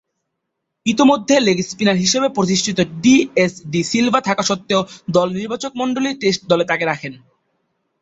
[0.85, 4.81] ইতোমধ্যে leg spinner হিসেবে প্রতিষ্ঠিত ডিএস ডি সিলভা থাকা সত্ত্বেও
[5.15, 7.13] দল নির্বাচকমণ্ডলী টেস্ট দলে তাকে রাখেন।